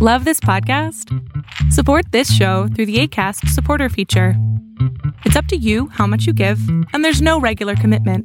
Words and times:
Love 0.00 0.24
this 0.24 0.38
podcast? 0.38 1.12
Support 1.72 2.12
this 2.12 2.32
show 2.32 2.68
through 2.68 2.86
the 2.86 3.00
ACAST 3.00 3.48
supporter 3.48 3.88
feature. 3.88 4.34
It's 5.24 5.34
up 5.34 5.46
to 5.46 5.56
you 5.56 5.88
how 5.88 6.06
much 6.06 6.24
you 6.24 6.32
give, 6.32 6.60
and 6.92 7.04
there's 7.04 7.20
no 7.20 7.40
regular 7.40 7.74
commitment. 7.74 8.24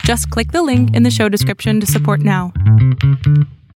Just 0.00 0.28
click 0.30 0.50
the 0.50 0.64
link 0.64 0.92
in 0.92 1.04
the 1.04 1.12
show 1.12 1.28
description 1.28 1.78
to 1.78 1.86
support 1.86 2.18
now. 2.18 2.52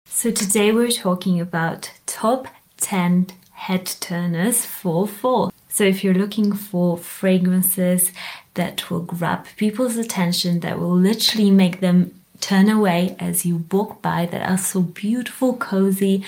So, 0.05 0.33
today 0.33 0.73
we're 0.73 0.91
talking 0.91 1.41
about 1.41 1.93
top 2.07 2.49
10 2.79 3.29
head 3.53 3.87
turners 4.01 4.67
for 4.67 5.07
fall. 5.07 5.53
So, 5.69 5.85
if 5.85 6.03
you're 6.03 6.15
looking 6.15 6.53
for 6.53 6.99
fragrances 6.99 8.11
that 8.55 8.91
will 8.91 9.03
grab 9.03 9.47
people's 9.57 9.97
attention, 9.97 10.59
that 10.61 10.81
will 10.81 10.97
literally 10.97 11.53
make 11.53 11.79
them 11.79 12.18
turn 12.41 12.69
away 12.69 13.17
as 13.19 13.45
you 13.45 13.65
walk 13.71 14.01
by 14.03 14.27
that 14.27 14.49
are 14.49 14.59
so 14.59 14.81
beautiful, 14.81 15.57
cozy, 15.57 16.25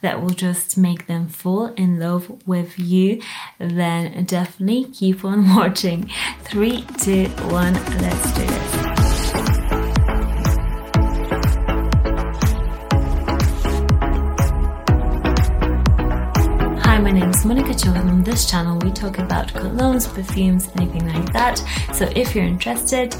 that 0.00 0.22
will 0.22 0.30
just 0.30 0.76
make 0.76 1.06
them 1.06 1.28
fall 1.28 1.66
in 1.74 1.98
love 1.98 2.46
with 2.46 2.78
you, 2.78 3.20
then 3.58 4.24
definitely 4.24 4.84
keep 4.84 5.24
on 5.24 5.54
watching. 5.56 6.10
Three, 6.44 6.82
two, 6.98 7.26
one, 7.48 7.74
let's 7.74 8.32
do 8.32 8.42
it. 8.42 8.96
Hi, 16.84 16.98
my 17.02 17.10
name 17.10 17.30
is 17.30 17.44
Monika 17.44 17.74
Cioch. 17.74 17.96
On 18.08 18.22
this 18.22 18.48
channel, 18.48 18.78
we 18.78 18.90
talk 18.90 19.18
about 19.18 19.48
colognes, 19.48 20.08
perfumes, 20.12 20.70
anything 20.76 21.06
like 21.06 21.32
that. 21.32 21.58
So 21.92 22.10
if 22.16 22.34
you're 22.34 22.44
interested, 22.44 23.14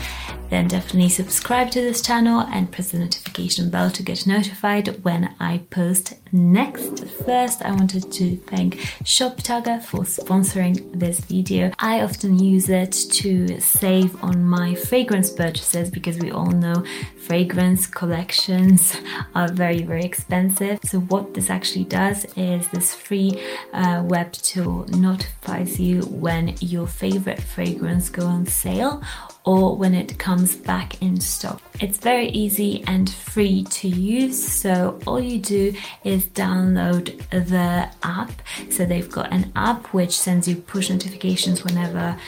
then 0.50 0.68
definitely 0.68 1.08
subscribe 1.08 1.70
to 1.72 1.80
this 1.80 2.00
channel 2.00 2.40
and 2.52 2.70
press 2.70 2.90
the 2.90 2.98
notification 2.98 3.70
bell 3.70 3.90
to 3.90 4.02
get 4.02 4.26
notified 4.26 5.02
when 5.04 5.34
I 5.40 5.58
post 5.70 6.14
next. 6.32 7.06
First, 7.24 7.62
I 7.62 7.72
wanted 7.72 8.12
to 8.12 8.36
thank 8.36 8.76
Shoptagr 9.02 9.82
for 9.82 10.00
sponsoring 10.00 10.98
this 10.98 11.20
video. 11.20 11.72
I 11.78 12.00
often 12.00 12.38
use 12.38 12.68
it 12.68 12.92
to 12.92 13.60
save 13.60 14.22
on 14.22 14.44
my 14.44 14.74
fragrance 14.74 15.30
purchases 15.30 15.90
because 15.90 16.18
we 16.18 16.30
all 16.30 16.50
know 16.50 16.84
fragrance 17.18 17.86
collections 17.86 18.96
are 19.34 19.48
very, 19.48 19.82
very 19.82 20.04
expensive. 20.04 20.78
So, 20.84 21.00
what 21.00 21.34
this 21.34 21.50
actually 21.50 21.84
does 21.84 22.24
is 22.36 22.68
this 22.68 22.94
free 22.94 23.42
uh, 23.72 24.02
web 24.04 24.32
tool 24.32 24.86
notifies 24.88 25.80
you 25.80 26.02
when 26.02 26.54
your 26.60 26.86
favorite 26.86 27.42
fragrance 27.42 28.08
go 28.08 28.26
on 28.26 28.46
sale 28.46 29.02
or 29.46 29.76
when 29.76 29.94
it 29.94 30.18
comes 30.18 30.56
back 30.56 31.00
in 31.00 31.20
stock. 31.20 31.62
It's 31.80 31.98
very 31.98 32.28
easy 32.28 32.82
and 32.86 33.08
free 33.08 33.64
to 33.64 33.88
use, 33.88 34.42
so 34.46 34.98
all 35.06 35.20
you 35.20 35.38
do 35.38 35.74
is 36.04 36.26
download 36.26 37.16
the 37.30 37.88
app. 38.02 38.32
So 38.70 38.84
they've 38.84 39.10
got 39.10 39.32
an 39.32 39.52
app 39.54 39.86
which 39.94 40.18
sends 40.18 40.48
you 40.48 40.56
push 40.56 40.90
notifications 40.90 41.62
whenever 41.62 42.18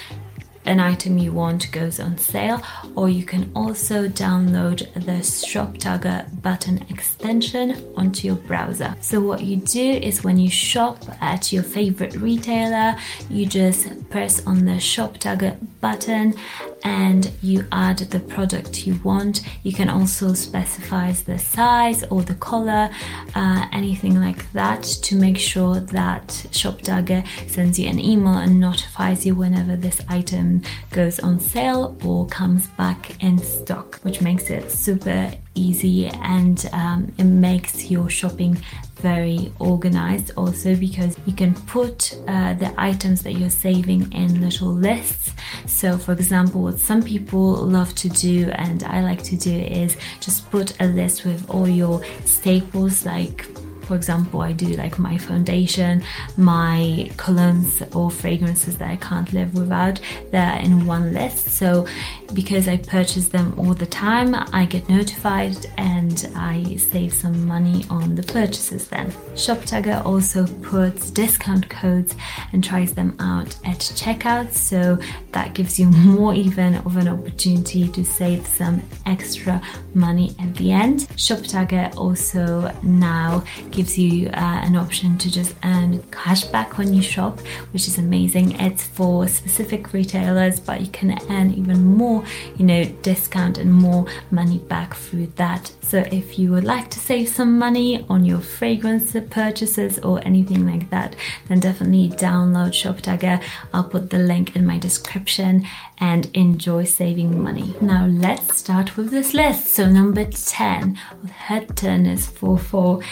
an 0.69 0.81
item 0.81 1.17
you 1.17 1.33
want 1.33 1.73
goes 1.73 1.99
on 1.99 2.19
sale, 2.19 2.63
or 2.95 3.09
you 3.09 3.25
can 3.25 3.51
also 3.57 4.07
download 4.07 4.93
the 4.95 5.23
Shoptagr 5.23 6.43
button 6.43 6.85
extension 6.91 7.83
onto 7.97 8.27
your 8.27 8.37
browser. 8.37 8.95
So, 9.01 9.19
what 9.21 9.43
you 9.43 9.57
do 9.57 9.81
is 9.81 10.23
when 10.23 10.39
you 10.39 10.51
shop 10.51 11.03
at 11.23 11.53
your 11.53 11.63
favorite 11.63 12.17
retailer, 12.17 12.97
you 13.31 13.47
just 13.47 14.11
press 14.11 14.47
on 14.47 14.67
the 14.67 14.73
Shoptagr 14.73 15.57
button 15.81 16.35
and 16.85 17.31
you 17.43 17.67
add 17.73 17.99
the 17.99 18.21
product 18.21 18.87
you 18.87 19.01
want. 19.05 19.43
You 19.63 19.73
can 19.73 19.89
also 19.89 20.35
specify 20.35 21.13
the 21.13 21.39
size 21.39 22.05
or 22.05 22.23
the 22.23 22.35
color, 22.35 22.91
uh, 23.35 23.67
anything 23.73 24.21
like 24.21 24.51
that, 24.53 24.83
to 24.83 25.17
make 25.17 25.39
sure 25.39 25.81
that 25.81 26.29
Shoptagr 26.51 27.27
sends 27.49 27.79
you 27.79 27.89
an 27.89 27.99
email 27.99 28.35
and 28.35 28.61
notifies 28.61 29.27
you 29.27 29.35
whenever 29.35 29.77
this 29.77 30.01
item 30.09 30.63
goes 30.91 31.19
on 31.21 31.41
sale 31.41 31.97
or 32.05 32.27
comes 32.27 32.67
back 32.69 33.23
in 33.23 33.39
stock, 33.39 34.01
which 34.03 34.21
makes 34.21 34.51
it 34.51 34.71
super 34.71 35.33
easy 35.55 36.07
and 36.07 36.69
um, 36.73 37.13
it 37.19 37.25
makes 37.25 37.91
your 37.91 38.09
shopping 38.09 38.57
very 38.99 39.53
organized 39.59 40.33
also 40.37 40.75
because 40.77 41.17
you 41.27 41.33
can 41.33 41.55
put 41.67 42.17
uh, 42.27 42.55
the 42.55 42.73
items 42.79 43.23
that 43.23 43.33
you're 43.33 43.51
saving 43.51 44.13
in 44.13 44.41
little 44.41 44.69
lists. 44.69 45.33
So 45.67 45.99
for 45.99 46.13
example 46.13 46.63
what 46.63 46.79
some 46.79 47.03
people 47.03 47.55
love 47.55 47.95
to 47.95 48.09
do 48.09 48.51
and 48.51 48.83
i 48.85 49.01
like 49.03 49.23
to 49.23 49.37
do 49.37 49.53
is 49.53 49.97
just 50.21 50.51
put 50.51 50.81
a 50.81 50.87
list 50.87 51.25
with 51.25 51.49
all 51.51 51.69
your 51.69 52.03
staples 52.25 53.05
like 53.05 53.47
for 53.89 53.95
example, 53.95 54.43
I 54.43 54.53
do 54.53 54.67
like 54.77 54.99
my 54.99 55.17
foundation, 55.17 56.05
my 56.37 57.11
colognes 57.17 57.97
or 57.97 58.11
fragrances 58.11 58.77
that 58.77 58.91
I 58.91 58.97
can't 58.97 59.33
live 59.33 59.55
without, 59.55 59.99
they're 60.31 60.61
in 60.61 60.85
one 60.85 61.15
list. 61.15 61.49
So 61.49 61.87
because 62.35 62.69
I 62.69 62.77
purchase 62.77 63.29
them 63.29 63.55
all 63.59 63.73
the 63.73 63.87
time, 63.87 64.35
I 64.53 64.67
get 64.67 64.91
notified 64.91 65.57
and 65.79 66.31
I 66.37 66.77
save 66.77 67.15
some 67.15 67.47
money 67.47 67.87
on 67.89 68.15
the 68.15 68.23
purchases 68.23 68.89
then. 68.89 69.11
Shoptagr 69.35 70.05
also 70.05 70.47
puts 70.63 71.11
discount 71.11 71.71
codes 71.71 72.15
and 72.53 72.63
tries 72.63 72.93
them 72.93 73.17
out 73.19 73.57
at 73.65 73.79
checkout, 73.79 74.53
so 74.53 74.99
that 75.33 75.55
gives 75.55 75.81
you 75.81 75.87
more 76.19 76.35
even 76.35 76.75
of 76.75 76.99
an 76.99 77.09
opportunity 77.09 77.89
to 77.89 78.05
save 78.05 78.47
some 78.47 78.83
extra 79.07 79.63
money 79.95 80.37
at 80.39 80.55
the 80.57 80.73
end. 80.73 81.01
Shoptagr 81.17 81.97
also 81.97 82.71
now 82.83 83.43
gives 83.79 83.97
you 83.97 84.27
uh, 84.31 84.61
an 84.65 84.75
option 84.75 85.17
to 85.17 85.31
just 85.31 85.55
earn 85.63 86.03
cash 86.11 86.43
back 86.43 86.79
when 86.79 86.93
you 86.93 87.01
shop, 87.01 87.39
which 87.71 87.87
is 87.87 87.97
amazing. 87.97 88.61
It's 88.61 88.85
for 88.85 89.29
specific 89.29 89.93
retailers, 89.93 90.59
but 90.59 90.81
you 90.81 90.89
can 90.89 91.17
earn 91.31 91.53
even 91.55 91.85
more, 91.85 92.25
you 92.57 92.67
know, 92.67 92.87
discount 93.03 93.57
and 93.57 93.73
more 93.73 94.05
money 94.33 94.59
back 94.59 94.97
through 94.97 95.29
that. 95.37 95.73
So 95.81 95.99
if 96.11 96.41
you 96.41 96.51
would 96.51 96.65
like 96.65 96.91
to 96.91 96.99
save 96.99 97.29
some 97.29 97.57
money 97.57 98.05
on 98.09 98.25
your 98.25 98.41
fragrance 98.41 99.15
purchases 99.31 100.01
or 100.01 100.21
anything 100.27 100.67
like 100.67 100.91
that, 100.91 101.15
then 101.47 101.61
definitely 101.61 102.09
download 102.09 102.73
Shoptagr. 102.73 103.41
I'll 103.73 103.85
put 103.85 104.11
the 104.11 104.19
link 104.19 104.57
in 104.57 104.67
my 104.67 104.79
description 104.79 105.65
and 105.99 106.29
enjoy 106.35 106.83
saving 106.83 107.41
money. 107.41 107.77
Now 107.81 108.07
let's 108.07 108.59
start 108.59 108.97
with 108.97 109.11
this 109.11 109.35
list. 109.35 109.69
So 109.69 109.89
number 109.89 110.25
10 110.25 110.99
of 111.23 111.31
head 111.31 111.77
turners 111.77 112.27
for 112.27 112.59
fall 112.59 113.05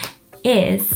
is 0.47 0.93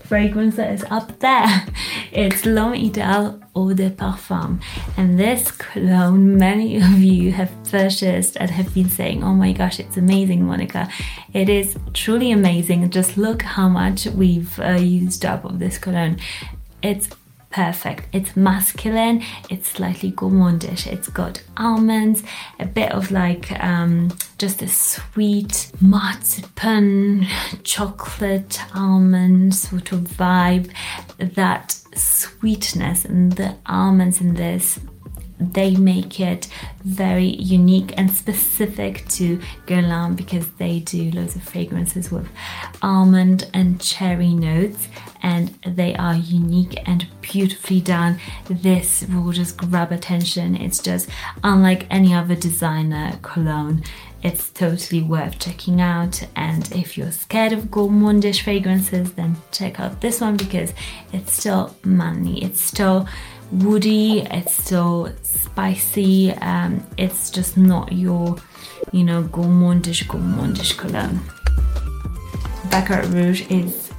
fragrance 0.00 0.56
that 0.56 0.72
is 0.72 0.84
up 0.90 1.18
there. 1.20 1.66
It's 2.12 2.44
L'Homme 2.44 2.74
Ideal 2.74 3.40
Eau 3.54 3.72
de 3.72 3.88
Parfum. 3.90 4.60
And 4.96 5.16
this 5.16 5.52
cologne, 5.52 6.36
many 6.36 6.76
of 6.78 6.98
you 6.98 7.30
have 7.30 7.52
purchased 7.70 8.36
and 8.36 8.50
have 8.50 8.74
been 8.74 8.90
saying, 8.90 9.22
oh 9.22 9.34
my 9.34 9.52
gosh, 9.52 9.78
it's 9.78 9.96
amazing, 9.96 10.40
Monika. 10.40 10.90
It 11.32 11.48
is 11.48 11.76
truly 11.94 12.32
amazing. 12.32 12.90
Just 12.90 13.16
look 13.16 13.42
how 13.42 13.68
much 13.68 14.06
we've 14.06 14.58
uh, 14.58 14.72
used 14.72 15.24
up 15.24 15.44
of 15.44 15.60
this 15.60 15.78
cologne. 15.78 16.18
It's 16.82 17.08
perfect. 17.50 18.08
It's 18.12 18.36
masculine, 18.36 19.22
it's 19.48 19.68
slightly 19.68 20.12
gourmandish. 20.12 20.86
It's 20.86 21.08
got 21.08 21.42
almonds, 21.56 22.22
a 22.58 22.66
bit 22.66 22.92
of 22.92 23.10
like 23.10 23.52
um, 23.62 24.12
just 24.38 24.62
a 24.62 24.68
sweet 24.68 25.70
marzipan, 25.80 27.26
chocolate, 27.64 28.60
almond 28.74 29.54
sort 29.54 29.92
of 29.92 30.00
vibe. 30.00 30.70
That 31.18 31.72
sweetness 31.94 33.04
and 33.04 33.32
the 33.32 33.56
almonds 33.66 34.20
in 34.20 34.34
this 34.34 34.78
they 35.40 35.74
make 35.76 36.20
it 36.20 36.48
very 36.84 37.36
unique 37.36 37.94
and 37.96 38.10
specific 38.10 39.08
to 39.08 39.40
Guerlain 39.66 40.14
because 40.14 40.48
they 40.58 40.80
do 40.80 41.10
loads 41.10 41.34
of 41.34 41.42
fragrances 41.42 42.10
with 42.10 42.28
almond 42.82 43.48
and 43.54 43.80
cherry 43.80 44.34
notes 44.34 44.88
and 45.22 45.48
they 45.66 45.94
are 45.96 46.14
unique 46.14 46.78
and 46.86 47.06
beautifully 47.20 47.80
done. 47.80 48.18
This 48.48 49.04
will 49.08 49.32
just 49.32 49.56
grab 49.56 49.92
attention. 49.92 50.56
It's 50.56 50.82
just 50.82 51.08
unlike 51.42 51.86
any 51.90 52.14
other 52.14 52.34
designer 52.34 53.18
cologne. 53.22 53.82
It's 54.22 54.50
totally 54.50 55.02
worth 55.02 55.38
checking 55.38 55.80
out. 55.80 56.26
And 56.36 56.70
if 56.72 56.98
you're 56.98 57.12
scared 57.12 57.52
of 57.52 57.64
gourmandish 57.64 58.42
fragrances, 58.42 59.12
then 59.14 59.36
check 59.50 59.80
out 59.80 60.00
this 60.00 60.20
one 60.20 60.36
because 60.36 60.74
it's 61.12 61.32
still 61.32 61.74
manly. 61.84 62.42
It's 62.42 62.60
still 62.60 63.08
woody, 63.52 64.20
it's 64.20 64.54
still 64.54 65.12
spicy, 65.22 66.32
um, 66.34 66.84
it's 66.96 67.30
just 67.30 67.56
not 67.56 67.92
your, 67.92 68.36
you 68.92 69.04
know, 69.04 69.22
gourmandish, 69.24 70.04
gourmandish 70.04 70.76
cologne. 70.76 71.20
Baccarat 72.70 73.06
Rouge 73.08 73.50
is 73.50 73.90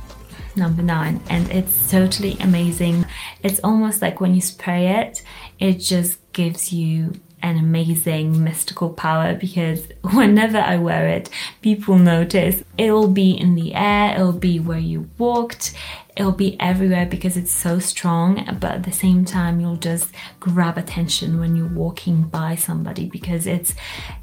number 0.56 0.82
nine 0.82 1.22
and 1.30 1.50
it's 1.52 1.90
totally 1.90 2.38
amazing. 2.40 3.06
It's 3.44 3.60
almost 3.64 4.02
like 4.02 4.22
when 4.22 4.36
you 4.36 4.42
spray 4.42 4.88
it, 4.88 5.22
it 5.60 5.76
just 5.80 6.20
gives 6.34 6.72
you 6.72 7.14
an 7.44 7.58
amazing 7.58 8.44
mystical 8.44 8.90
power 8.90 9.34
because 9.34 9.88
whenever 10.14 10.58
I 10.58 10.78
wear 10.78 11.08
it, 11.08 11.30
people 11.62 11.98
notice 11.98 12.64
it'll 12.78 13.08
be 13.08 13.32
in 13.32 13.56
the 13.56 13.74
air, 13.74 14.16
it'll 14.16 14.32
be 14.32 14.60
where 14.60 14.80
you 14.80 15.10
walked, 15.18 15.74
it'll 16.22 16.32
be 16.32 16.56
everywhere 16.60 17.08
because 17.08 17.36
it's 17.36 17.52
so 17.52 17.80
strong, 17.80 18.36
but 18.60 18.72
at 18.72 18.84
the 18.84 18.92
same 18.92 19.26
time 19.26 19.60
you'll 19.60 19.76
just 19.76 20.14
grab 20.40 20.78
attention 20.78 21.40
when 21.40 21.56
you're 21.56 21.68
walking 21.74 22.22
by 22.22 22.54
somebody 22.56 23.10
because 23.10 23.48
it's 23.48 23.74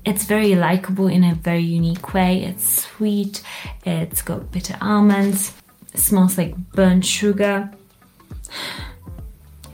it's 0.04 0.24
very 0.24 0.54
likable 0.54 1.08
in 1.08 1.24
a 1.24 1.34
very 1.34 1.64
unique 1.64 2.14
way. 2.14 2.44
It's 2.44 2.84
sweet, 2.84 3.42
it's 3.84 4.22
got 4.22 4.52
bitter 4.52 4.76
almonds, 4.80 5.52
smells 5.94 6.38
like 6.38 6.56
burnt 6.70 7.04
sugar. 7.04 7.68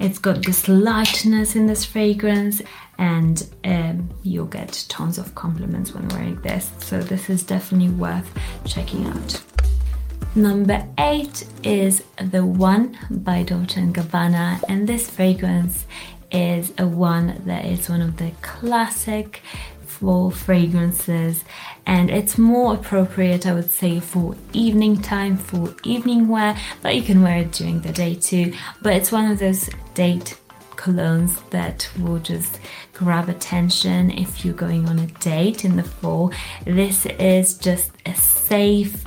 It's 0.00 0.18
got 0.18 0.42
this 0.42 0.66
lightness 0.66 1.54
in 1.54 1.66
this 1.66 1.84
fragrance 1.84 2.62
and 2.96 3.46
um, 3.64 4.08
you'll 4.22 4.46
get 4.46 4.86
tons 4.88 5.18
of 5.18 5.34
compliments 5.34 5.92
when 5.92 6.08
wearing 6.08 6.40
this. 6.40 6.70
So 6.78 7.02
this 7.02 7.28
is 7.28 7.42
definitely 7.42 7.90
worth 7.90 8.30
checking 8.64 9.06
out. 9.06 9.42
Number 10.36 10.84
eight 10.98 11.46
is 11.62 12.02
the 12.16 12.44
one 12.44 12.98
by 13.08 13.44
Dolce 13.44 13.80
& 13.80 13.92
Gabbana, 13.92 14.60
and 14.68 14.88
this 14.88 15.08
fragrance 15.08 15.86
is 16.32 16.72
a 16.76 16.88
one 16.88 17.40
that 17.46 17.64
is 17.64 17.88
one 17.88 18.02
of 18.02 18.16
the 18.16 18.32
classic 18.42 19.42
fall 19.86 20.32
fragrances 20.32 21.44
and 21.86 22.10
it's 22.10 22.36
more 22.36 22.74
appropriate 22.74 23.46
I 23.46 23.54
would 23.54 23.70
say 23.70 24.00
for 24.00 24.34
evening 24.52 25.00
time 25.00 25.36
for 25.36 25.72
evening 25.84 26.26
wear 26.26 26.58
but 26.82 26.96
you 26.96 27.02
can 27.02 27.22
wear 27.22 27.38
it 27.38 27.52
during 27.52 27.80
the 27.82 27.92
day 27.92 28.16
too 28.16 28.52
but 28.82 28.94
it's 28.94 29.12
one 29.12 29.30
of 29.30 29.38
those 29.38 29.70
date 29.94 30.36
colognes 30.84 31.48
that 31.50 31.88
will 31.98 32.18
just 32.18 32.60
grab 32.92 33.28
attention 33.28 34.10
if 34.10 34.44
you're 34.44 34.54
going 34.54 34.88
on 34.88 34.98
a 34.98 35.06
date 35.06 35.64
in 35.64 35.76
the 35.76 35.82
fall. 35.82 36.32
This 36.64 37.06
is 37.06 37.56
just 37.56 37.90
a 38.04 38.14
safe 38.14 39.04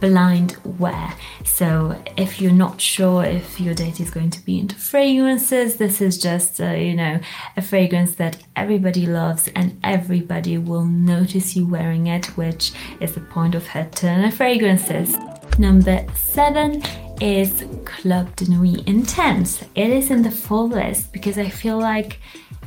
blind 0.00 0.56
wear. 0.78 1.14
So 1.44 2.00
if 2.16 2.40
you're 2.40 2.52
not 2.52 2.80
sure 2.80 3.24
if 3.24 3.60
your 3.60 3.74
date 3.74 4.00
is 4.00 4.10
going 4.10 4.30
to 4.30 4.44
be 4.44 4.58
into 4.58 4.76
fragrances, 4.76 5.76
this 5.76 6.00
is 6.00 6.18
just 6.18 6.60
uh, 6.60 6.70
you 6.70 6.94
know 6.94 7.20
a 7.56 7.62
fragrance 7.62 8.16
that 8.16 8.38
everybody 8.54 9.06
loves 9.06 9.48
and 9.54 9.78
everybody 9.82 10.58
will 10.58 10.84
notice 10.84 11.56
you 11.56 11.66
wearing 11.66 12.06
it, 12.06 12.26
which 12.36 12.72
is 13.00 13.14
the 13.14 13.20
point 13.20 13.54
of 13.54 13.66
Head 13.66 13.92
Turner 13.92 14.30
fragrances. 14.30 15.16
Number 15.58 16.04
seven 16.14 16.82
is 17.20 17.64
Club 17.84 18.34
de 18.36 18.50
Nuit 18.50 18.86
Intense. 18.86 19.62
It 19.74 19.90
is 19.90 20.10
in 20.10 20.22
the 20.22 20.30
fall 20.30 20.68
list 20.68 21.12
because 21.12 21.38
I 21.38 21.48
feel 21.48 21.78
like 21.78 22.18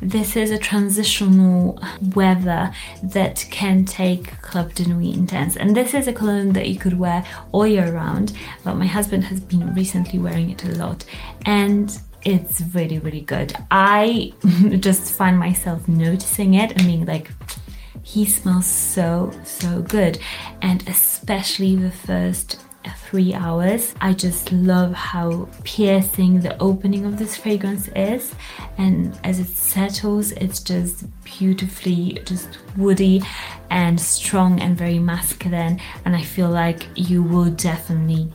this 0.02 0.36
is 0.36 0.52
a 0.52 0.58
transitional 0.58 1.82
weather 2.16 2.72
that 3.04 3.46
can 3.52 3.86
take 3.86 4.42
Club 4.42 4.74
de 4.74 4.84
Nuit 4.88 5.16
Intense. 5.16 5.58
And 5.58 5.76
this 5.76 5.94
is 5.94 6.08
a 6.08 6.14
cologne 6.14 6.54
that 6.54 6.70
you 6.70 6.80
could 6.80 6.98
wear 6.98 7.26
all 7.52 7.68
year 7.68 7.94
round, 7.94 8.34
but 8.64 8.76
my 8.76 8.88
husband 8.88 9.26
has 9.26 9.40
been 9.40 9.74
recently 9.74 10.20
wearing 10.20 10.50
it 10.50 10.64
a 10.64 10.76
lot. 10.76 11.06
And 11.46 11.98
it's 12.24 12.62
really, 12.74 13.00
really 13.00 13.22
good. 13.22 13.54
I 13.72 14.34
just 14.80 15.14
find 15.14 15.38
myself 15.38 15.88
noticing 15.88 16.54
it 16.54 16.72
and 16.72 16.84
being 16.86 17.06
like, 17.06 17.32
he 18.04 18.26
smells 18.26 18.66
so, 18.66 19.32
so 19.44 19.82
good. 19.82 20.20
And 20.62 20.88
especially 20.88 21.76
the 21.76 21.92
first 21.92 22.64
three 22.98 23.34
hours. 23.34 23.94
I 24.02 24.14
just 24.14 24.52
love 24.52 24.94
how 24.94 25.48
piercing 25.64 26.42
the 26.42 26.58
opening 26.62 27.06
of 27.06 27.18
this 27.18 27.38
fragrance 27.38 27.90
is, 27.96 28.34
and 28.78 29.18
as 29.24 29.40
it 29.40 29.50
settles, 29.50 30.32
it's 30.34 30.60
just 30.62 31.06
beautifully 31.24 32.22
just 32.26 32.58
woody 32.80 33.22
and 33.70 34.00
strong 34.00 34.60
and 34.60 34.78
very 34.78 35.00
masculine. 35.00 35.80
And 36.06 36.16
I 36.16 36.24
feel 36.24 36.50
like 36.50 36.88
you 36.96 37.22
will 37.22 37.52
definitely 37.52 38.32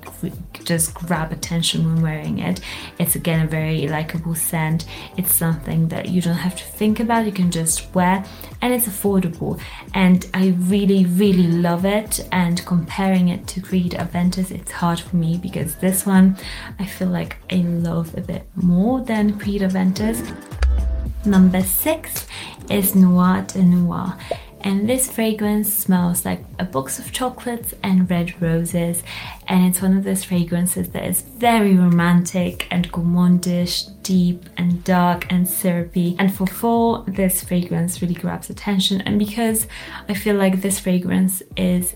just 0.64 0.94
grab 0.94 1.32
attention 1.32 1.84
when 1.84 2.02
wearing 2.02 2.38
it. 2.38 2.60
It's 2.98 3.16
again 3.16 3.44
a 3.44 3.48
very 3.48 3.88
likable 3.88 4.34
scent. 4.34 4.86
It's 5.16 5.34
something 5.34 5.88
that 5.88 6.08
you 6.08 6.22
don't 6.22 6.34
have 6.34 6.56
to 6.56 6.64
think 6.64 7.00
about, 7.00 7.26
you 7.26 7.32
can 7.32 7.50
just 7.50 7.92
wear, 7.94 8.24
and 8.62 8.72
it's 8.72 8.86
affordable. 8.86 9.60
And 9.94 10.28
I 10.34 10.54
really, 10.58 11.04
really 11.06 11.48
love 11.48 11.84
it. 11.84 12.26
And 12.32 12.64
comparing 12.66 13.28
it 13.28 13.46
to 13.48 13.60
Creed 13.60 13.92
Aventus, 13.92 14.50
it's 14.50 14.72
hard 14.72 15.00
for 15.00 15.16
me 15.16 15.38
because 15.38 15.76
this 15.76 16.06
one 16.06 16.36
I 16.78 16.86
feel 16.86 17.08
like 17.08 17.36
I 17.50 17.56
love 17.56 18.16
a 18.16 18.20
bit 18.20 18.46
more 18.56 19.00
than 19.00 19.38
Creed 19.38 19.62
Aventus. 19.62 20.20
Number 21.24 21.62
six 21.62 22.26
is 22.70 22.94
Noir 22.94 23.42
de 23.42 23.62
Noir. 23.62 24.18
And 24.64 24.88
this 24.88 25.10
fragrance 25.10 25.70
smells 25.72 26.24
like 26.24 26.42
a 26.58 26.64
box 26.64 26.98
of 26.98 27.12
chocolates 27.12 27.74
and 27.82 28.08
red 28.10 28.40
roses. 28.40 29.02
And 29.46 29.66
it's 29.66 29.82
one 29.82 29.94
of 29.94 30.04
those 30.04 30.24
fragrances 30.24 30.88
that 30.90 31.04
is 31.04 31.20
very 31.20 31.76
romantic 31.76 32.66
and 32.70 32.90
gourmandish 32.90 33.90
deep 34.02 34.48
and 34.56 34.82
dark 34.82 35.30
and 35.30 35.46
syrupy. 35.46 36.16
And 36.18 36.34
for 36.34 36.46
fall 36.46 37.02
this 37.02 37.44
fragrance 37.44 38.00
really 38.00 38.14
grabs 38.14 38.48
attention. 38.48 39.02
And 39.02 39.18
because 39.18 39.66
i 40.08 40.14
feel 40.14 40.36
like 40.36 40.62
this 40.62 40.80
fragrance 40.80 41.42
is 41.58 41.94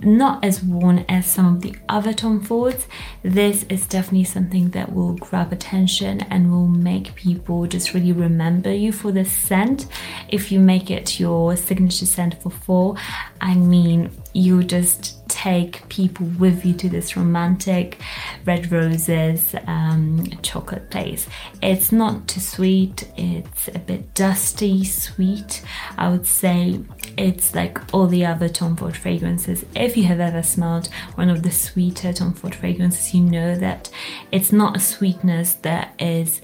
not 0.00 0.44
as 0.44 0.62
worn 0.62 1.04
as 1.08 1.26
some 1.26 1.56
of 1.56 1.62
the 1.62 1.74
other 1.88 2.12
Tom 2.12 2.40
Fords. 2.40 2.86
This 3.22 3.64
is 3.68 3.86
definitely 3.86 4.24
something 4.24 4.70
that 4.70 4.92
will 4.92 5.14
grab 5.16 5.52
attention 5.52 6.20
and 6.22 6.50
will 6.50 6.68
make 6.68 7.14
people 7.14 7.66
just 7.66 7.94
really 7.94 8.12
remember 8.12 8.72
you 8.72 8.92
for 8.92 9.12
this 9.12 9.32
scent. 9.32 9.86
If 10.28 10.52
you 10.52 10.60
make 10.60 10.90
it 10.90 11.18
your 11.18 11.56
signature 11.56 12.06
scent 12.06 12.40
for 12.42 12.50
fall, 12.50 12.98
I 13.40 13.54
mean, 13.54 14.10
you 14.32 14.62
just 14.62 15.25
take 15.46 15.88
people 15.88 16.26
with 16.40 16.66
you 16.66 16.74
to 16.74 16.88
this 16.88 17.16
romantic 17.16 18.00
red 18.44 18.72
roses 18.72 19.54
um, 19.68 20.26
chocolate 20.42 20.90
place. 20.90 21.28
It's 21.62 21.92
not 21.92 22.26
too 22.26 22.40
sweet, 22.40 23.08
it's 23.16 23.68
a 23.68 23.78
bit 23.78 24.12
dusty 24.14 24.82
sweet. 24.82 25.62
I 25.96 26.08
would 26.08 26.26
say 26.26 26.80
it's 27.16 27.54
like 27.54 27.78
all 27.94 28.08
the 28.08 28.26
other 28.26 28.48
Tom 28.48 28.74
Ford 28.74 28.96
fragrances. 28.96 29.64
If 29.76 29.96
you 29.96 30.02
have 30.06 30.18
ever 30.18 30.42
smelled 30.42 30.88
one 31.14 31.30
of 31.30 31.44
the 31.44 31.52
sweeter 31.52 32.12
Tom 32.12 32.32
Ford 32.32 32.56
fragrances, 32.56 33.14
you 33.14 33.20
know 33.20 33.54
that 33.54 33.88
it's 34.32 34.52
not 34.52 34.76
a 34.76 34.80
sweetness 34.80 35.54
that 35.62 35.94
is 36.00 36.42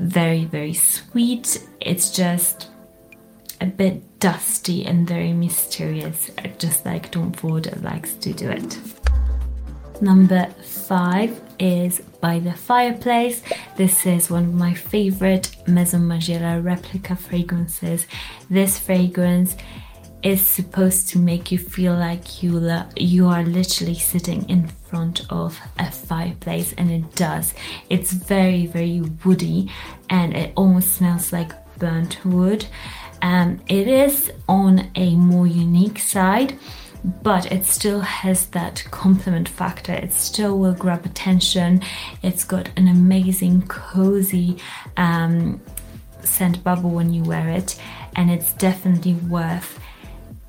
very, 0.00 0.44
very 0.44 0.74
sweet. 0.74 1.68
It's 1.80 2.10
just 2.10 2.69
a 3.60 3.66
bit 3.66 4.02
dusty 4.20 4.84
and 4.86 5.06
very 5.06 5.32
mysterious, 5.32 6.30
just 6.58 6.84
like 6.84 7.10
Tom 7.10 7.32
Ford 7.32 7.82
likes 7.82 8.14
to 8.14 8.32
do 8.32 8.48
it. 8.50 8.78
Number 10.00 10.46
five 10.64 11.38
is 11.58 12.00
By 12.20 12.38
the 12.38 12.54
Fireplace. 12.54 13.42
This 13.76 14.06
is 14.06 14.30
one 14.30 14.44
of 14.44 14.54
my 14.54 14.72
favorite 14.72 15.54
Maison 15.66 16.02
Margiela 16.02 16.64
replica 16.64 17.16
fragrances. 17.16 18.06
This 18.48 18.78
fragrance 18.78 19.56
is 20.22 20.44
supposed 20.44 21.08
to 21.10 21.18
make 21.18 21.50
you 21.50 21.58
feel 21.58 21.94
like 21.94 22.42
you 22.42 22.82
you 22.96 23.26
are 23.26 23.42
literally 23.42 23.94
sitting 23.94 24.48
in 24.48 24.68
front 24.68 25.22
of 25.30 25.58
a 25.78 25.90
fireplace 25.90 26.74
and 26.76 26.90
it 26.90 27.14
does 27.14 27.54
it's 27.88 28.12
very 28.12 28.66
very 28.66 29.00
woody 29.24 29.70
and 30.10 30.36
it 30.36 30.52
almost 30.56 30.92
smells 30.92 31.32
like 31.32 31.52
burnt 31.78 32.22
wood 32.24 32.66
um, 33.22 33.60
it 33.68 33.88
is 33.88 34.32
on 34.48 34.90
a 34.94 35.14
more 35.16 35.46
unique 35.46 35.98
side 35.98 36.58
but 37.22 37.50
it 37.50 37.64
still 37.64 38.00
has 38.00 38.46
that 38.46 38.84
compliment 38.90 39.48
factor. 39.48 39.92
It 39.92 40.12
still 40.12 40.58
will 40.58 40.74
grab 40.74 41.06
attention. 41.06 41.82
It's 42.22 42.44
got 42.44 42.68
an 42.76 42.88
amazing, 42.88 43.66
cozy 43.68 44.58
um, 44.96 45.60
scent 46.22 46.62
bubble 46.62 46.90
when 46.90 47.12
you 47.12 47.22
wear 47.22 47.48
it, 47.48 47.80
and 48.16 48.30
it's 48.30 48.52
definitely 48.54 49.14
worth 49.14 49.78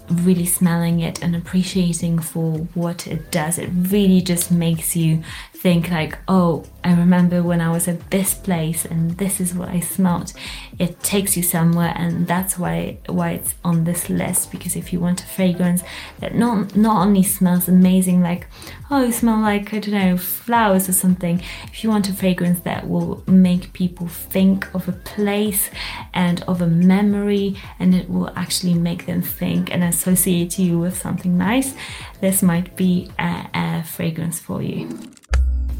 really 0.09 0.45
smelling 0.45 0.99
it 0.99 1.23
and 1.23 1.35
appreciating 1.35 2.19
for 2.19 2.57
what 2.73 3.07
it 3.07 3.31
does. 3.31 3.57
It 3.57 3.69
really 3.73 4.21
just 4.21 4.51
makes 4.51 4.95
you 4.95 5.23
think 5.61 5.91
like, 5.91 6.17
oh, 6.27 6.65
I 6.83 6.91
remember 6.95 7.43
when 7.43 7.61
I 7.61 7.71
was 7.71 7.87
at 7.87 8.09
this 8.09 8.33
place 8.33 8.83
and 8.83 9.11
this 9.19 9.39
is 9.39 9.53
what 9.53 9.69
I 9.69 9.79
smelt. 9.79 10.33
It 10.79 11.03
takes 11.03 11.37
you 11.37 11.43
somewhere 11.43 11.93
and 11.95 12.25
that's 12.25 12.57
why 12.57 12.97
why 13.05 13.33
it's 13.33 13.53
on 13.63 13.83
this 13.83 14.09
list 14.09 14.51
because 14.51 14.75
if 14.75 14.91
you 14.91 14.99
want 14.99 15.21
a 15.21 15.27
fragrance 15.27 15.83
that 16.19 16.33
not 16.33 16.75
not 16.75 17.05
only 17.05 17.21
smells 17.21 17.67
amazing 17.67 18.23
like 18.23 18.47
oh 18.89 19.03
you 19.03 19.11
smell 19.11 19.39
like 19.39 19.71
I 19.71 19.79
don't 19.79 19.93
know 19.93 20.17
flowers 20.17 20.89
or 20.89 20.93
something 20.93 21.39
if 21.65 21.83
you 21.83 21.91
want 21.91 22.09
a 22.09 22.13
fragrance 22.13 22.61
that 22.61 22.89
will 22.89 23.23
make 23.27 23.73
people 23.73 24.07
think 24.07 24.73
of 24.73 24.87
a 24.89 24.93
place 24.93 25.69
and 26.11 26.41
of 26.43 26.63
a 26.63 26.67
memory 26.67 27.55
and 27.77 27.93
it 27.93 28.09
will 28.09 28.31
actually 28.35 28.73
make 28.73 29.05
them 29.05 29.21
think 29.21 29.71
and 29.71 29.83
associate 29.83 30.57
you 30.57 30.79
with 30.79 30.97
something 30.97 31.37
nice 31.37 31.75
this 32.19 32.41
might 32.41 32.75
be 32.75 33.11
a, 33.19 33.47
a 33.53 33.83
fragrance 33.83 34.39
for 34.39 34.63
you. 34.63 35.11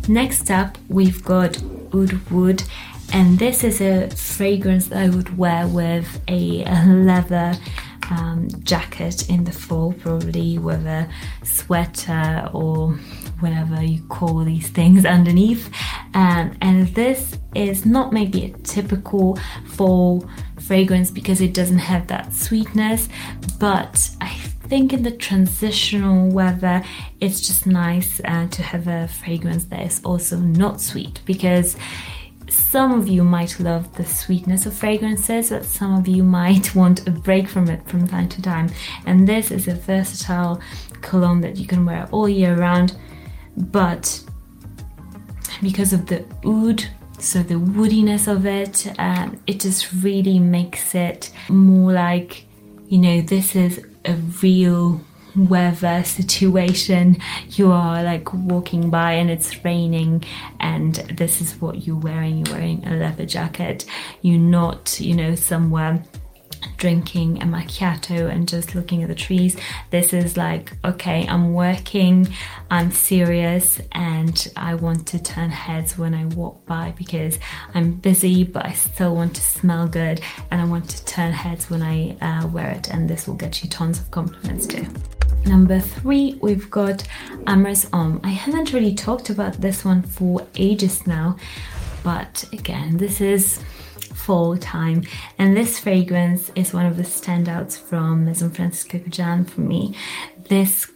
Next 0.08 0.50
up, 0.50 0.78
we've 0.90 1.24
got 1.24 1.62
Oud 1.94 2.14
Wood, 2.32 2.64
And 3.14 3.38
this 3.38 3.64
is 3.64 3.82
a 3.82 4.10
fragrance 4.10 4.88
that 4.88 4.98
I 4.98 5.10
would 5.10 5.38
wear 5.38 5.68
with 5.68 6.22
a, 6.28 6.64
leather 6.86 7.54
um, 8.10 8.50
jacket 8.64 9.30
in 9.30 9.44
the 9.44 9.52
fall, 9.52 9.94
probably 9.94 10.58
with 10.58 10.86
a 10.86 11.08
sweater 11.44 12.50
or 12.52 12.94
whatever 13.40 13.82
you 13.84 14.02
call 14.04 14.44
these 14.44 14.70
things 14.70 15.06
underneath. 15.18 15.70
Um, 16.14 16.58
and 16.62 16.88
this 16.90 17.38
is 17.56 17.86
not 17.86 18.12
maybe 18.12 18.46
a 18.46 18.58
typical 18.60 19.38
fall 19.68 20.28
fragrance 20.60 21.12
because 21.12 21.42
it 21.42 21.54
doesn't 21.54 21.80
have 21.80 22.08
that 22.08 22.34
sweetness, 22.34 23.08
but 23.60 24.10
I 24.20 24.36
think 24.72 24.94
in 24.94 25.04
the 25.04 25.12
transitional 25.12 26.30
weather, 26.30 26.82
it's 27.20 27.46
just 27.46 27.68
nice 27.68 28.22
uh, 28.24 28.48
to 28.48 28.64
have 28.64 28.88
a 28.88 29.06
fragrance 29.06 29.66
that 29.66 29.82
is 29.82 30.00
also 30.06 30.38
not 30.38 30.80
sweet 30.80 31.20
because 31.26 31.76
some 32.48 32.98
of 32.98 33.10
you 33.10 33.22
might 33.22 33.60
love 33.60 33.94
the 33.98 34.06
sweetness 34.06 34.66
of 34.66 34.74
fragrances, 34.74 35.50
but 35.50 35.66
some 35.66 35.98
of 36.00 36.08
you 36.08 36.24
might 36.40 36.74
want 36.74 37.06
a 37.06 37.12
break 37.12 37.50
from 37.50 37.68
it 37.68 37.86
from 37.86 38.08
time 38.08 38.30
to 38.30 38.42
time. 38.42 38.70
And 39.06 39.28
this 39.28 39.52
is 39.52 39.68
a 39.68 39.76
versatile 39.76 40.62
cologne 41.02 41.42
that 41.42 41.58
you 41.58 41.68
can 41.68 41.86
wear 41.86 42.08
all 42.14 42.30
year 42.30 42.56
round, 42.56 42.96
but 43.58 44.24
because 45.62 45.92
of 45.92 46.06
the 46.06 46.24
oud, 46.46 46.86
so 47.20 47.44
the 47.44 47.56
woodiness 47.56 48.26
of 48.26 48.46
it, 48.46 48.88
um, 48.98 49.38
it 49.48 49.60
just 49.60 49.92
really 49.92 50.40
makes 50.40 50.96
it 50.96 51.30
more 51.50 51.92
like, 51.92 52.46
you 52.88 53.00
know, 53.00 53.20
this 53.20 53.54
is 53.54 53.86
a 54.06 54.14
real 54.42 55.02
weather 55.36 56.04
situation. 56.04 57.18
You 57.52 57.72
are 57.72 58.04
like 58.04 58.34
walking 58.34 58.90
by 58.90 59.14
and 59.14 59.30
it's 59.30 59.64
raining 59.64 60.24
and 60.60 60.96
this 60.96 61.42
is 61.42 61.54
what 61.62 61.86
you're 61.88 61.96
wearing. 61.96 62.46
You're 62.46 62.56
wearing 62.56 62.86
a 62.86 62.96
leather 62.96 63.26
jacket. 63.26 63.86
You're 64.22 64.40
not 64.40 65.00
you 65.00 65.16
know 65.16 65.36
somewhere 65.36 66.04
drinking 66.82 67.40
a 67.44 67.46
macchiato 67.46 68.28
and 68.28 68.50
just 68.50 68.74
looking 68.74 69.04
at 69.04 69.08
the 69.08 69.14
trees. 69.14 69.56
This 69.92 70.14
is 70.14 70.36
like, 70.36 70.74
okay, 70.84 71.28
I'm 71.28 71.54
working, 71.54 72.28
I'm 72.72 72.92
serious, 72.92 73.80
and 73.92 74.36
I 74.58 74.74
want 74.74 75.06
to 75.10 75.22
turn 75.22 75.52
heads 75.52 75.96
when 75.96 76.16
I 76.16 76.26
walk 76.26 76.66
by 76.66 76.96
because 76.98 77.38
I'm 77.76 77.92
busy, 77.92 78.44
but 78.44 78.66
I 78.66 78.74
still 78.74 79.14
want 79.16 79.36
to 79.36 79.42
smell 79.42 79.88
good 79.88 80.22
and 80.50 80.60
I 80.60 80.66
want 80.66 80.90
to 80.90 81.06
turn 81.06 81.34
heads 81.34 81.70
when 81.70 81.84
I 81.84 82.18
uh, 82.20 82.48
wear 82.48 82.72
it, 82.72 82.90
and 82.90 83.08
this 83.08 83.28
will 83.28 83.36
get 83.36 83.64
you 83.64 83.70
tons 83.70 84.00
of 84.00 84.10
compliments 84.10 84.66
too. 84.66 84.88
Number 85.46 85.80
three, 85.80 86.40
we've 86.42 86.70
got 86.72 87.04
Amyris 87.46 87.92
Homme. 87.92 88.22
I 88.24 88.30
haven't 88.30 88.74
really 88.74 88.96
talked 88.96 89.30
about 89.30 89.62
this 89.62 89.86
one 89.86 90.02
for 90.02 90.48
ages 90.56 91.06
now, 91.06 91.38
but 92.04 92.44
again, 92.52 92.98
this 92.98 93.22
is 93.22 93.60
fall 94.14 94.58
time. 94.58 95.04
And 95.38 95.56
this 95.56 95.80
fragrance 95.80 96.52
is 96.56 96.74
one 96.74 96.86
of 96.86 96.98
the 96.98 97.04
standouts 97.04 97.80
from 97.80 98.26
Maison 98.26 98.52
Francis 98.52 98.86
Kurkdjian 98.88 99.50
for 99.50 99.62
me. 99.62 99.96
This 100.50 100.92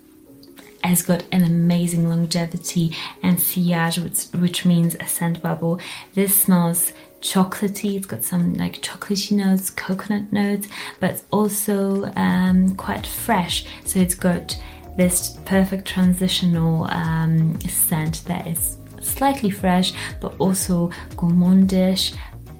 has 0.83 1.01
got 1.01 1.23
an 1.31 1.43
amazing 1.43 2.07
longevity 2.07 2.95
and 3.23 3.39
sillage, 3.39 3.97
which, 3.97 4.25
which 4.39 4.65
means 4.65 4.95
a 4.99 5.07
scent 5.07 5.41
bubble. 5.41 5.79
This 6.13 6.43
smells 6.43 6.93
chocolatey. 7.21 7.97
It's 7.97 8.05
got 8.05 8.23
some 8.23 8.53
like 8.53 8.81
chocolatey 8.81 9.31
notes, 9.31 9.69
coconut 9.71 10.31
notes, 10.31 10.67
but 10.99 11.23
also 11.31 12.05
um, 12.15 12.75
quite 12.75 13.07
fresh. 13.07 13.65
So 13.83 13.99
it's 13.99 14.15
got 14.15 14.57
this 14.95 15.37
perfect 15.45 15.87
transitional 15.87 16.85
um, 16.85 17.59
scent 17.61 18.23
that 18.25 18.47
is 18.47 18.77
slightly 19.01 19.49
fresh, 19.49 19.93
but 20.21 20.35
also 20.39 20.89
gourmandish, 21.15 22.15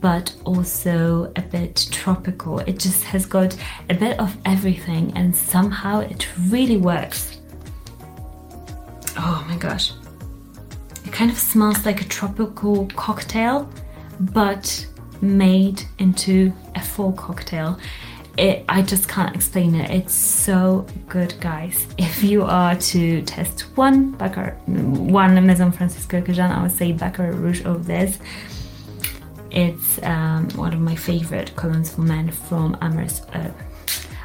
but 0.05 0.35
also 0.43 1.33
a 1.35 1.41
bit 1.41 1.87
tropical. 1.89 2.59
It 2.59 2.77
just 2.77 3.03
has 3.05 3.25
got 3.25 3.57
a 3.89 3.95
bit 3.95 4.19
of 4.19 4.37
everything, 4.45 5.11
and 5.15 5.35
somehow 5.35 6.01
it 6.01 6.27
really 6.49 6.77
works. 6.77 7.39
Oh 9.17 9.43
my 9.49 9.57
gosh. 9.57 9.93
It 11.05 11.11
kind 11.11 11.31
of 11.31 11.39
smells 11.39 11.87
like 11.87 12.01
a 12.01 12.03
tropical 12.03 12.85
cocktail, 12.95 13.67
but 14.19 14.85
made 15.21 15.81
into 15.97 16.53
a 16.75 16.83
full 16.83 17.13
cocktail. 17.13 17.79
It, 18.37 18.63
I 18.69 18.83
just 18.83 19.09
can't 19.09 19.35
explain 19.35 19.73
it. 19.73 19.89
It's 19.89 20.13
so 20.13 20.85
good, 21.09 21.33
guys. 21.39 21.87
If 21.97 22.21
you 22.21 22.43
are 22.43 22.75
to 22.75 23.23
test 23.23 23.61
one 23.75 24.11
Baccarat, 24.11 24.53
one 24.67 25.33
Maison 25.47 25.71
Francis 25.71 26.05
Kurkdjian, 26.05 26.51
I 26.51 26.61
would 26.61 26.73
say 26.73 26.91
Baccarat 26.91 27.31
Rouge 27.31 27.65
of 27.65 27.87
this. 27.87 28.19
It's 29.55 30.03
um, 30.03 30.49
one 30.49 30.73
of 30.73 30.81
my 30.81 30.95
favorite 30.95 31.53
colognes 31.55 31.95
for 31.95 32.01
men 32.01 32.29
from 32.29 32.75
Amyris. 32.81 33.21
Uh, 33.33 33.51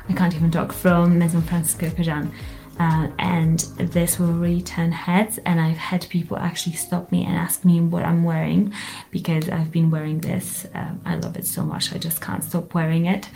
I 0.09 0.13
can't 0.13 0.35
even 0.35 0.51
talk 0.51 0.73
from 0.73 1.19
Maison 1.19 1.41
Francis 1.43 1.77
Kurkdjian. 1.77 2.33
Uh, 2.81 3.09
and 3.19 3.61
this 3.79 4.19
will 4.19 4.33
really 4.33 4.63
turn 4.63 4.91
heads. 4.91 5.39
And 5.47 5.61
I've 5.61 5.77
had 5.77 6.09
people 6.09 6.37
actually 6.37 6.75
stop 6.75 7.13
me 7.13 7.25
and 7.25 7.37
ask 7.37 7.65
me 7.65 7.81
what 7.81 8.05
I'm 8.05 8.25
wearing 8.25 8.73
because 9.11 9.49
I've 9.49 9.71
been 9.71 9.91
wearing 9.91 10.21
this. 10.21 10.67
Um, 10.75 11.01
I 11.05 11.15
love 11.15 11.37
it 11.37 11.47
so 11.47 11.63
much, 11.63 11.95
I 11.95 11.99
just 11.99 12.21
can't 12.21 12.43
stop 12.43 12.75
wearing 12.75 13.07
it. 13.07 13.29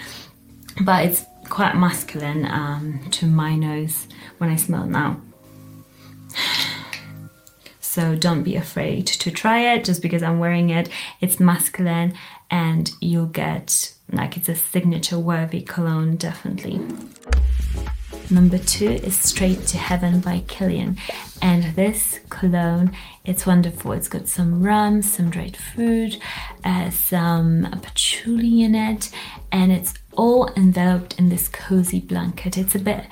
But 0.82 1.04
it's 1.04 1.24
quite 1.48 1.76
masculine 1.76 2.46
um, 2.46 3.06
to 3.12 3.26
my 3.26 3.54
nose 3.54 4.08
when 4.38 4.50
I 4.50 4.56
smell 4.56 4.86
now. 4.86 5.20
So 7.94 8.16
don't 8.16 8.42
be 8.42 8.56
afraid 8.56 9.06
to 9.06 9.30
try 9.30 9.72
it 9.72 9.84
just 9.84 10.02
because 10.02 10.20
I'm 10.20 10.40
wearing 10.40 10.70
it. 10.70 10.88
It's 11.20 11.38
masculine 11.38 12.14
and 12.50 12.90
you'll 13.00 13.26
get 13.26 13.94
like 14.10 14.36
it's 14.36 14.48
a 14.48 14.56
signature 14.56 15.16
worthy 15.16 15.62
cologne, 15.62 16.16
definitely. 16.16 16.80
Number 18.30 18.58
two 18.58 18.90
is 18.90 19.16
Straight 19.16 19.64
to 19.68 19.78
Heaven 19.78 20.18
by 20.18 20.40
Kilian. 20.40 20.98
And 21.40 21.76
this 21.76 22.18
cologne, 22.30 22.96
it's 23.24 23.46
wonderful. 23.46 23.92
It's 23.92 24.08
got 24.08 24.26
some 24.26 24.60
rum, 24.60 25.00
some 25.00 25.30
dried 25.30 25.56
fruit, 25.56 26.18
uh, 26.64 26.90
some 26.90 27.78
patchouli 27.80 28.62
in 28.62 28.74
it, 28.74 29.10
and 29.52 29.70
it's 29.70 29.94
all 30.14 30.50
enveloped 30.56 31.16
in 31.16 31.28
this 31.28 31.46
cozy 31.46 32.00
blanket. 32.00 32.58
It's 32.58 32.74
a 32.74 32.80
bit 32.80 33.04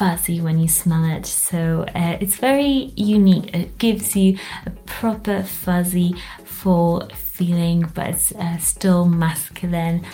fuzzy 0.00 0.40
when 0.40 0.58
you 0.58 0.66
smell 0.66 1.04
it. 1.04 1.26
So 1.26 1.84
uh, 1.94 2.16
it's 2.22 2.36
very 2.36 2.90
unique. 2.96 3.54
It 3.54 3.76
gives 3.76 4.16
you 4.16 4.38
a 4.64 4.70
proper 4.86 5.42
fuzzy 5.42 6.14
fall 6.42 7.06
feeling, 7.14 7.84
but 7.94 8.06
it's 8.08 8.32
uh, 8.32 8.56
still 8.56 9.04
masculine 9.04 10.06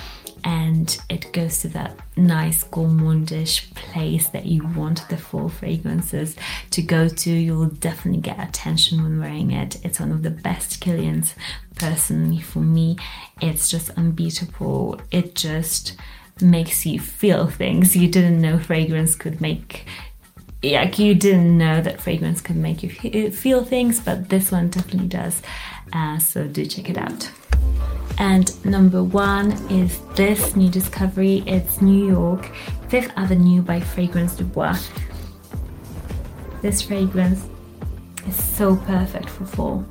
and 0.42 0.98
it 1.08 1.32
goes 1.32 1.60
to 1.60 1.68
that 1.68 1.96
nice 2.16 2.64
gourmandish 2.64 3.72
place 3.76 4.28
that 4.30 4.46
you 4.46 4.66
want 4.66 5.08
the 5.08 5.16
fall 5.16 5.48
fragrances 5.48 6.34
to 6.72 6.82
go 6.82 7.08
to. 7.08 7.30
You'll 7.30 7.66
definitely 7.66 8.22
get 8.22 8.40
attention 8.40 9.04
when 9.04 9.20
wearing 9.20 9.52
it. 9.52 9.78
It's 9.84 10.00
one 10.00 10.10
of 10.10 10.24
the 10.24 10.30
best 10.30 10.82
Kilians 10.82 11.34
personally 11.76 12.40
for 12.40 12.58
me. 12.58 12.96
It's 13.40 13.70
just 13.70 13.90
unbeatable. 13.90 15.00
It 15.12 15.36
just 15.36 15.96
makes 16.40 16.84
you 16.86 17.00
feel 17.00 17.46
things. 17.46 17.96
You 17.96 18.08
didn't 18.08 18.40
know 18.40 18.58
fragrance 18.58 19.14
could 19.14 19.40
make 19.40 19.86
like 20.62 20.98
you 20.98 21.14
didn't 21.14 21.56
know 21.56 21.80
that 21.80 22.00
fragrance 22.00 22.40
could 22.40 22.56
make 22.56 22.82
you 22.82 22.90
feel 23.30 23.62
things 23.64 24.00
but 24.00 24.28
this 24.28 24.50
one 24.50 24.68
definitely 24.68 25.08
does. 25.08 25.42
Uh, 25.92 26.18
so 26.18 26.46
do 26.46 26.66
check 26.66 26.90
it 26.90 26.98
out. 26.98 27.30
And 28.18 28.64
number 28.64 29.02
one 29.02 29.52
is 29.70 30.00
this 30.14 30.56
new 30.56 30.70
discovery. 30.70 31.42
It's 31.46 31.80
new 31.80 32.06
york 32.06 32.50
fifth 32.88 33.12
avenue 33.16 33.62
by 33.62 33.80
fragrance 33.80 34.36
du 34.36 34.44
bois 34.44 34.76
this 36.62 36.82
fragrance 36.82 37.46
is 38.26 38.44
so 38.44 38.74
perfect 38.74 39.30
for 39.30 39.44
fall. 39.44 39.86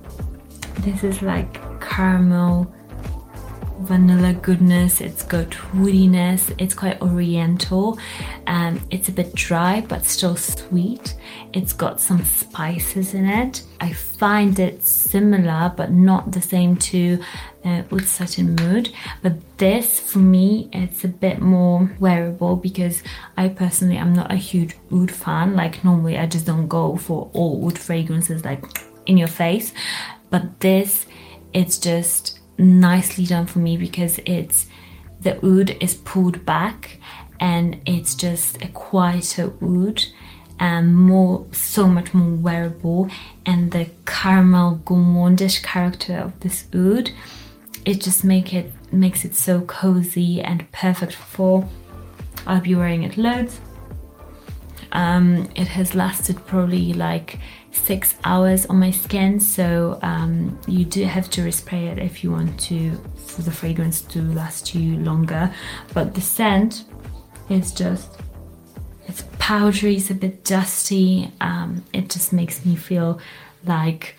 This 0.79 1.03
is 1.03 1.21
like 1.21 1.53
caramel 1.79 2.73
vanilla 3.79 4.33
goodness, 4.33 5.01
it's 5.01 5.23
got 5.23 5.49
woodiness, 5.73 6.53
it's 6.57 6.73
quite 6.73 7.01
oriental. 7.01 7.99
Um, 8.47 8.81
it's 8.89 9.09
a 9.09 9.11
bit 9.11 9.33
dry 9.35 9.81
but 9.81 10.05
still 10.05 10.35
sweet. 10.35 11.15
It's 11.53 11.73
got 11.73 11.99
some 12.01 12.23
spices 12.23 13.13
in 13.13 13.25
it. 13.25 13.63
I 13.81 13.93
find 13.93 14.57
it 14.59 14.83
similar 14.83 15.73
but 15.75 15.91
not 15.91 16.31
the 16.31 16.41
same 16.41 16.77
to 16.77 17.19
uh, 17.63 17.83
Oud 17.91 18.03
Satin 18.05 18.55
Mood. 18.55 18.91
But 19.21 19.33
this, 19.57 19.99
for 19.99 20.19
me, 20.19 20.69
it's 20.71 21.03
a 21.03 21.09
bit 21.09 21.41
more 21.41 21.91
wearable 21.99 22.55
because 22.55 23.03
I 23.37 23.49
personally 23.49 23.97
am 23.97 24.13
not 24.13 24.31
a 24.31 24.37
huge 24.37 24.75
oud 24.93 25.11
fan. 25.11 25.55
Like 25.55 25.83
normally 25.83 26.17
I 26.17 26.25
just 26.25 26.45
don't 26.45 26.67
go 26.67 26.95
for 26.97 27.29
all 27.33 27.65
oud 27.65 27.77
fragrances 27.77 28.45
like 28.45 28.63
in 29.05 29.17
your 29.17 29.27
face. 29.27 29.73
But 30.29 30.59
this, 30.59 31.05
it's 31.53 31.77
just 31.77 32.39
nicely 32.57 33.25
done 33.25 33.45
for 33.45 33.59
me 33.59 33.77
because 33.77 34.19
it's 34.25 34.67
the 35.21 35.35
oud 35.45 35.75
is 35.81 35.95
pulled 35.95 36.45
back 36.45 36.99
and 37.39 37.81
it's 37.85 38.15
just 38.15 38.61
a 38.61 38.67
quieter 38.69 39.53
oud 39.61 40.03
and 40.59 40.95
more 40.97 41.45
so 41.51 41.87
much 41.87 42.13
more 42.13 42.29
wearable 42.29 43.09
and 43.45 43.71
the 43.71 43.89
caramel 44.05 44.81
gourmandish 44.85 45.61
character 45.61 46.15
of 46.15 46.39
this 46.39 46.65
oud 46.73 47.11
it 47.85 48.01
just 48.01 48.23
make 48.23 48.53
it 48.53 48.71
makes 48.91 49.23
it 49.23 49.35
so 49.35 49.61
cozy 49.61 50.41
and 50.41 50.69
perfect 50.71 51.13
for. 51.13 51.67
I'll 52.47 52.61
be 52.61 52.75
wearing 52.75 53.03
it 53.03 53.17
loads. 53.17 53.59
Um, 54.95 55.49
it 55.55 55.67
has 55.67 55.93
lasted 55.93 56.37
probably 56.47 56.93
like 56.93 57.39
six 57.71 58.15
hours 58.23 58.65
on 58.67 58.79
my 58.79 58.91
skin, 58.91 59.41
so 59.41 59.99
um, 60.01 60.57
you 60.67 60.85
do 60.85 61.03
have 61.03 61.29
to 61.31 61.41
respray 61.41 61.91
it 61.91 61.99
if 61.99 62.23
you 62.23 62.31
want 62.31 62.57
to 62.61 62.95
for 63.27 63.41
the 63.41 63.51
fragrance 63.51 64.01
to 64.01 64.21
last 64.21 64.73
you 64.73 64.97
longer. 64.97 65.53
But 65.93 66.15
the 66.15 66.21
scent 66.21 66.85
is 67.49 67.73
just 67.73 68.09
it's 69.07 69.23
powdery, 69.37 69.97
it's 69.97 70.09
a 70.09 70.15
bit 70.15 70.45
dusty. 70.45 71.29
Um, 71.41 71.83
it 71.91 72.09
just 72.09 72.31
makes 72.31 72.65
me 72.65 72.77
feel 72.77 73.19
like 73.65 74.15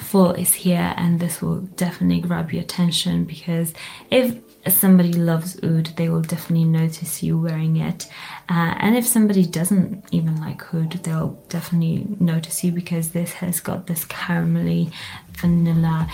fall 0.00 0.32
is 0.32 0.54
here 0.54 0.94
and 0.96 1.20
this 1.20 1.40
will 1.40 1.60
definitely 1.60 2.20
grab 2.20 2.52
your 2.52 2.62
attention 2.62 3.24
because 3.24 3.72
if 4.10 4.38
somebody 4.68 5.12
loves 5.12 5.58
oud 5.62 5.86
they 5.96 6.08
will 6.08 6.22
definitely 6.22 6.64
notice 6.64 7.22
you 7.22 7.38
wearing 7.38 7.76
it. 7.76 8.06
Uh, 8.48 8.74
and 8.78 8.96
if 8.96 9.06
somebody 9.06 9.46
doesn't 9.46 10.04
even 10.10 10.40
like 10.40 10.74
oud 10.74 10.92
they'll 11.04 11.38
definitely 11.48 12.06
notice 12.18 12.64
you 12.64 12.72
because 12.72 13.10
this 13.10 13.32
has 13.34 13.60
got 13.60 13.86
this 13.86 14.04
caramelly 14.06 14.92
vanilla 15.32 16.10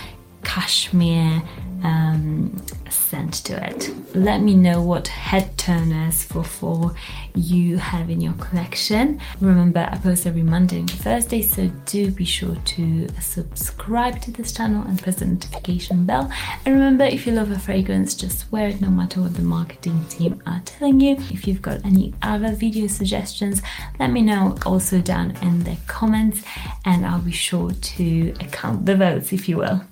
cashmere 0.47 1.43
um, 1.83 2.57
scent 2.89 3.35
to 3.45 3.55
it. 3.69 3.91
Let 4.15 4.41
me 4.41 4.55
know 4.55 4.81
what 4.81 5.09
head 5.09 5.59
turners 5.59 6.25
for 6.25 6.43
fall 6.43 6.95
you 7.35 7.77
have 7.77 8.09
in 8.09 8.21
your 8.21 8.33
collection. 8.35 9.21
Remember, 9.41 9.89
I 9.93 9.99
post 9.99 10.27
every 10.27 10.43
Monday 10.43 10.79
and 10.81 10.91
Thursday, 10.91 11.43
so 11.43 11.69
do 11.85 12.11
be 12.11 12.25
sure 12.25 12.57
to 12.77 13.09
subscribe 13.21 14.21
to 14.23 14.31
this 14.31 14.53
channel 14.53 14.83
and 14.87 15.03
press 15.03 15.17
the 15.17 15.27
notification 15.27 16.07
bell. 16.07 16.31
And 16.65 16.75
remember, 16.75 17.05
if 17.05 17.27
you 17.27 17.33
love 17.33 17.51
a 17.51 17.59
fragrance, 17.59 18.15
just 18.15 18.51
wear 18.51 18.69
it 18.69 18.81
no 18.81 18.89
matter 18.89 19.21
what 19.21 19.35
the 19.35 19.43
marketing 19.43 20.07
team 20.09 20.43
are 20.47 20.63
telling 20.65 21.01
you. 21.01 21.17
If 21.31 21.47
you've 21.47 21.63
got 21.63 21.85
any 21.85 22.15
other 22.23 22.53
video 22.55 22.87
suggestions, 22.87 23.61
let 24.01 24.11
me 24.11 24.23
know 24.23 24.57
also 24.65 25.01
down 25.01 25.37
in 25.43 25.65
the 25.65 25.77
comments, 25.87 26.43
and 26.85 27.05
I'll 27.05 27.21
be 27.21 27.33
sure 27.33 27.73
to 27.73 28.33
count 28.53 28.87
the 28.87 28.97
votes, 28.97 29.33
if 29.33 29.49
you 29.49 29.59
will. 29.59 29.83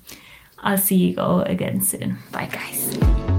I'll 0.65 0.79
see 0.79 0.97
you 0.97 1.19
all 1.19 1.43
again 1.43 1.83
soon. 1.83 2.19
Bye, 2.33 2.49
guys. 2.51 3.34